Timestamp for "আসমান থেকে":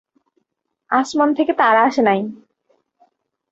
0.91-1.53